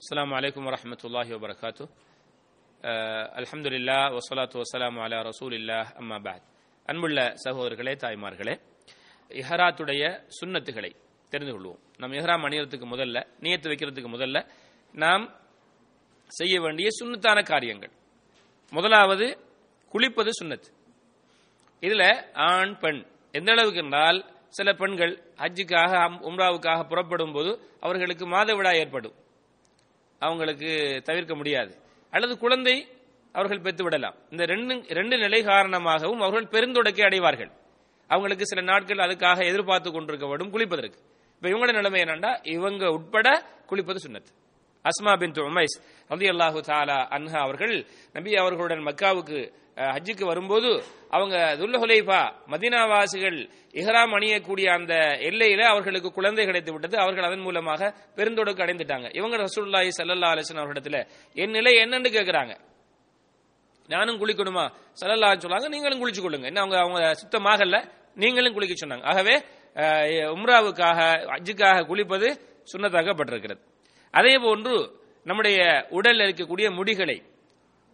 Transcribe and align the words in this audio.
السلام 0.00 0.30
عليكم 0.34 0.62
ورحمة 0.64 1.02
الله 1.04 1.26
وبركاته 1.34 1.84
அஹ், 2.80 3.26
அல்ஹம்துலில்லா 3.38 3.96
வசலாத்து 4.14 4.56
வசலாம் 4.58 4.98
அலா 5.00 5.18
ரசூலில்லா 5.24 5.78
அம்மா 6.00 6.16
பாத் 6.18 6.44
அன்புள்ள 6.88 7.18
சகோதரர்களே 7.42 7.92
தாய்மார்களே 8.00 8.54
இஹராத்துடைய 9.30 10.02
சுன்னத்துகளை 10.38 10.90
தெரிந்து 11.32 11.52
கொள்வோம் 11.52 11.80
நம்ம 12.00 12.16
இஹ்ராம் 12.16 12.46
அணியறதுக்கு 12.48 12.86
முதல்ல 12.92 13.16
நியத்து 13.42 13.68
வைக்கிறதுக்கு 13.70 14.10
முதல்ல 14.14 14.38
நாம் 14.94 15.24
செய்ய 16.30 16.54
வேண்டிய 16.64 16.88
சுன்னத்தான 16.98 17.38
காரியங்கள் 17.44 17.92
முதலாவது 18.72 19.26
குளிப்பது 19.94 20.32
சுன்னத் 20.40 20.68
இதுல 21.82 22.02
ஆண் 22.48 22.74
பெண் 22.82 23.02
எந்த 23.34 23.50
அளவுக்கு 23.52 23.82
என்றால் 23.84 24.20
சில 24.54 24.70
பெண்கள் 24.80 25.12
ஹஜ்ஜுக்காக 25.42 25.92
அம்- 26.06 26.22
உம்ராவுக்காக 26.28 26.80
புறப்படும் 26.90 27.34
போது 27.36 27.50
அவர்களுக்கு 27.82 28.24
மாதவிடாய் 28.32 28.80
ஏற்படும் 28.82 29.16
அவங்களுக்கு 30.24 30.70
தவிர்க்க 31.08 31.34
முடியாது. 31.40 31.72
அல்லது 32.12 32.34
குழந்தை 32.44 32.76
அவர்கள் 33.34 33.64
பெற்று 33.66 33.82
விடலாம் 33.84 34.16
இந்த 34.32 34.44
ரெண்டு 34.52 34.74
ரெண்டு 34.98 35.16
நிலை 35.18 35.40
காரணமாகவும் 35.50 36.22
அவர்கள் 36.26 36.52
பெருந்தொடக்கை 36.54 37.04
அடைவார்கள். 37.08 37.50
அவங்களுக்கு 38.10 38.44
சில 38.46 38.60
நாட்கள் 38.70 39.04
அதுக்காக 39.06 39.38
எதிர்பார்த்து 39.50 39.90
கொண்டிருக்கப்படும் 39.90 40.52
குளிப்பதற்கு. 40.54 40.98
இப்ப 41.36 41.48
இவங்களோட 41.50 41.72
நிலைமை 41.78 42.00
என்னன்னா 42.04 42.30
இவங்க 42.54 42.84
உட்பட 42.96 43.28
குளிப்பது 43.70 44.00
சுண்ணத்து 44.06 44.32
அஸ்மா 44.84 45.12
பின் 45.22 45.32
உமைஸ் 45.50 45.76
ரதி 46.10 46.26
அல்லாஹு 46.32 46.60
தாலா 46.68 46.98
அன்ஹா 47.16 47.38
அவர்கள் 47.46 47.74
நபி 48.16 48.30
அவர்களுடன் 48.42 48.82
மக்காவுக்கு 48.88 49.38
ஹஜ்ஜுக்கு 49.88 50.24
வரும்போது 50.24 50.70
அவங்க 51.10 51.36
துல்லஹுலைஃபா 51.60 52.18
மதினாவாசிகள் 52.50 53.38
இஹ்ராம் 53.74 54.14
அணியக்கூடிய 54.16 54.66
அந்த 54.74 54.94
எல்லையில 55.28 55.62
அவர்களுக்கு 55.70 56.10
குழந்தை 56.12 56.44
கிடைத்து 56.44 56.72
விட்டது. 56.72 56.96
அவர்கள் 56.98 57.28
அதன் 57.28 57.44
மூலமாக 57.46 57.80
பெருந்தொடக்கு 58.16 58.64
அடைந்துட்டாங்க. 58.64 59.08
இவங்க 59.18 59.36
ரசூலுல்லாஹி 59.38 59.90
சல்லல்லா 59.98 60.30
அலைஹி 60.34 60.56
அவர்களிடத்துல 60.56 61.00
என் 61.36 61.54
நிலை 61.56 61.72
என்னன்னு 61.82 62.10
கேட்கிறாங்க 62.16 62.52
நானும் 63.88 64.18
குளிக்கணுமா? 64.20 64.64
சல்லல்லா 64.98 65.30
சொன்னாங்க 65.44 65.68
நீங்களும் 65.68 66.00
குளிச்சு 66.02 66.22
கொள்ளுங்க. 66.22 66.46
என்ன 66.46 66.60
அவங்க 66.60 66.76
அவங்க 66.80 67.00
சுத்தமாகல 67.22 67.78
நீங்களும் 68.16 68.54
குளிக்க 68.54 68.74
சொன்னாங்க. 68.76 69.04
ஆகவே 69.10 69.34
உம்ராவுக்காக 70.34 70.98
அஜுக்காக 71.34 71.84
குளிப்பது 71.86 72.28
சுண்ணத்தாக்கப்பட்டிருக்கிறது. 72.68 73.60
அதே 74.14 74.34
போன்று 74.38 74.74
நம்முடைய 75.26 75.58
உடலில் 75.90 76.26
இருக்கக்கூடிய 76.26 76.68
முடிகளை 76.78 77.16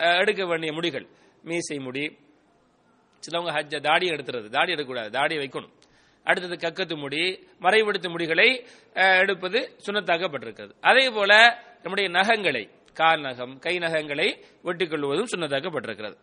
அஹ், 0.00 0.18
எடுக்க 0.20 0.42
வேண்டிய 0.46 0.70
முடிகள் 0.72 1.06
மீசை 1.48 1.78
முடி 1.86 2.04
சிலவங்க 3.24 3.52
ஹஜ்ஜ 3.56 3.76
தாடி 3.88 4.06
எடுத்துறது 4.10 4.48
தாடி 4.56 4.72
எடுக்கக்கூடாது 4.74 5.10
தாடி 5.18 5.36
வைக்கணும். 5.36 5.74
அடுத்தது 6.28 6.56
கக்கத்து 6.64 6.96
முடி 7.02 7.22
மறைவெடுத்த 7.60 8.08
முடிகளை 8.14 8.48
எடுப்பது 9.20 9.58
சுண்ணத்தாக்கப்பட்டிருக்கிறது. 9.86 10.72
அதே 10.80 11.04
போல 11.16 11.32
நம்முடைய 11.82 12.08
நகங்களை 12.18 12.64
கால் 13.00 13.20
நகம் 13.20 13.54
கை 13.64 13.74
நகங்களை 13.78 14.28
வெட்டிக் 14.62 14.90
கொள்வதும் 14.90 15.30
சுண்ணத்தாக்கப்பட்டிருக்கிறது. 15.32 16.16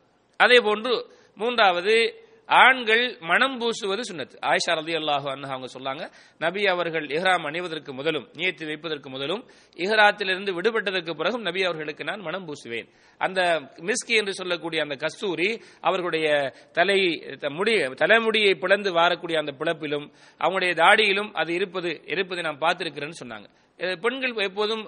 அதே 0.44 0.58
போன்று 0.68 0.94
மூன்றாவது 1.36 1.96
ஆண்கள் 2.46 3.18
மனம் 3.20 3.62
பூசுவது 3.62 4.02
சுண்ணத்து. 4.12 4.34
ஆயிஷா 4.42 4.74
ரதி 4.74 4.96
அல்லாஹு 4.96 5.30
அண்ணா 5.30 5.50
அவங்க 5.50 5.68
சொன்னாங்க 5.80 6.12
நபி 6.38 6.66
அவர்கள் 6.66 7.08
இஹ்ராம் 7.08 7.46
அணிவதற்கு 7.46 7.94
முதலும் 7.94 8.28
நியத்து 8.34 8.66
வைப்பதற்கு 8.66 9.10
முதலும் 9.10 9.50
இஹ்ராத்திலிருந்து 9.76 10.62
விடுபட்டதற்கு 10.62 11.14
பிறகும் 11.14 11.42
நபி 11.42 11.64
அவர்களுக்கு 11.64 12.04
நான் 12.04 12.20
மனம் 12.20 12.48
பூசுவேன். 12.48 12.90
அந்த 13.18 13.42
மிஸ்கி 13.76 14.16
என்று 14.16 14.34
சொல்லக்கூடிய 14.34 14.82
அந்த 14.82 14.96
கஸ்தூரி 14.96 15.62
அவர்களுடைய 15.82 16.54
தலை 16.72 17.24
த- 17.40 17.50
முடி 17.50 17.84
தலைமுடியை 17.84 18.56
பிளந்து 18.56 18.94
வாரக்கூடிய 18.94 19.38
அந்த 19.38 19.54
பிளப்பிலும் 19.60 20.12
அவங்களுடைய 20.40 20.74
தாடியிலும் 20.74 21.32
அது 21.32 21.54
இருப்பது 21.54 22.02
இருப்பதை 22.06 22.44
நான் 22.44 22.60
பார்த்திருக்கிறேன்னு 22.60 23.12
சொன்னாங்க. 23.26 23.46
பெண்கள் 24.04 24.34
எப்போதும் 24.48 24.84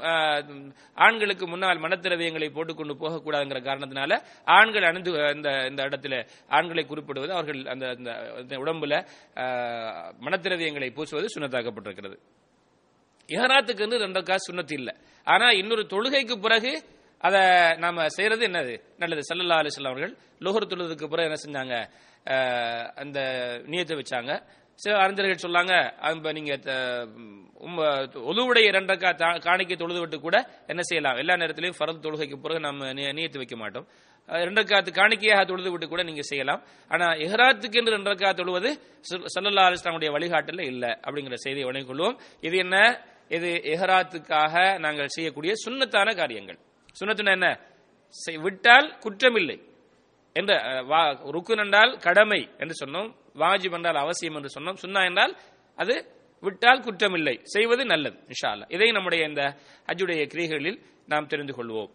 ஆண்களுக்கு 1.05 1.45
முன்னால் 1.47 1.81
மனத்திரவியங்களை 1.85 2.47
போட்டுக்கொண்டு 2.55 2.93
போகக்கூடாதுங்கிற 3.01 3.59
காரணத்தினால 3.67 4.19
ஆண்கள் 4.57 4.87
அணிந்து 4.89 5.11
இந்த 5.37 5.49
இந்த 5.69 5.81
இடத்துல 5.87 6.17
ஆண்களை 6.57 6.83
குறிப்பிடுவது 6.85 7.33
அவர்கள் 7.37 7.59
அந்த 7.73 7.85
அந்த 7.95 8.11
அந்த 8.39 8.55
உடம்புல 8.63 8.93
மனத்திரவியங்களை 10.27 10.89
பூசுவது 10.97 11.33
சுண்ணத்தாக்கப்பட்டிருக்கிறது. 11.35 12.17
இஹராத்துக்கு 13.29 13.85
வந்து 13.85 14.03
ரெண்டு 14.05 14.21
காசு 14.23 14.45
சுண்ணத்து 14.49 14.75
இல்லை. 14.79 14.93
ஆனா 15.27 15.47
இன்னொரு 15.61 15.83
தொழுகைக்கு 15.93 16.35
பிறகு 16.45 16.71
அதை 17.27 17.41
நாம 17.83 18.05
செய்யறது 18.07 18.43
என்னது? 18.47 18.73
நல்லது. 18.97 19.21
சல்லல்லா 19.29 19.59
அலிஸ்லாம் 19.61 19.93
அவர்கள் 19.93 20.13
லோகர் 20.45 20.71
தொழுதுக்கு 20.71 21.07
பிறகு 21.13 21.27
என்ன 21.29 21.39
செஞ்சாங்க? 21.45 21.75
அந்த 23.01 23.19
நியத்தை 23.71 23.95
வச்சாங்க. 24.01 24.31
சில 24.77 24.97
அறிஞர்கள் 24.97 25.51
சொல்லாங்க 25.51 26.31
நீங்க 26.31 26.55
ஒதுவுடைய 28.13 28.69
இரண்டக்கா 28.71 29.39
காணிக்கை 29.39 29.75
தொழுது 29.75 29.99
விட்டு 29.99 30.19
கூட 30.19 30.47
என்ன 30.67 30.81
செய்யலாம்? 30.81 31.17
எல்லா 31.17 31.33
நேரத்திலையும் 31.33 31.73
ஃபரத் 31.79 32.01
தொழுகைக்கு 32.01 32.41
பிறகு 32.41 32.59
நம்ம 32.59 32.93
நி- 32.93 33.13
நியத்து 33.13 33.37
வைக்க 33.37 33.55
மாட்டோம். 33.55 33.87
இரண்டக்காத்து 34.27 34.91
காணிக்கையாக 34.91 35.45
தொழுது 35.45 35.69
விட்டு 35.69 35.87
கூட 35.87 36.03
நீங்க 36.03 36.21
செய்யலாம். 36.21 36.63
ஆனா 36.87 37.05
எஹராத்துக்கு 37.05 37.71
என்று 37.71 37.97
இரண்டக்கா 37.97 38.33
தொழுவது 38.33 38.79
சல்லல்லா 39.13 39.73
அலிஸ்லாமுடைய 39.73 40.11
வழிகாட்டில் 40.11 40.59
இல்லை 40.59 40.89
அப்படிங்கிற 40.89 41.33
செய்தியை 41.33 41.69
வழங்கிக் 41.69 41.95
கொள்வோம் 41.95 42.45
இது 42.45 42.57
என்ன? 42.57 43.05
இது 43.27 43.61
எஹராத்துக்காக 43.63 44.79
நாங்கள் 44.79 45.07
செய்யக்கூடிய 45.07 45.53
சுண்ணத்தான 45.65 46.15
காரியங்கள். 46.15 46.57
சுன்னத்துனா 46.99 47.31
என்ன? 47.31 47.59
செய்- 48.25 48.39
விட்டால் 48.39 48.97
குற்றமில்லை. 48.99 49.75
என்ற 50.37 50.53
அஹ், 50.53 50.85
வா- 50.85 51.31
ருக்குன் 51.31 51.63
என்றால் 51.63 51.97
கடமை 51.97 52.49
என்று 52.57 52.85
சொன்னோம். 52.85 53.15
வாஜிப் 53.35 53.73
என்றால் 53.73 53.95
அவசியம் 53.95 54.35
என்று 54.35 54.49
சொன்னோம். 54.59 54.77
சுன்னா 54.81 55.05
என்றால் 55.05 55.37
அது 55.75 55.95
விட்டால் 56.41 56.79
குற்றமில்லை. 56.79 57.39
செய்வது 57.43 57.85
நல்லது 57.85 58.17
இன்ஷா 58.27 58.73
இதை 58.73 58.91
நம்முடைய 58.91 59.25
இந்த 59.25 59.55
அஜுடைய 59.85 60.27
கிரிகளில் 60.27 60.85
நாம் 61.05 61.27
தெரிந்து 61.27 61.53
கொள்வோம். 61.53 61.91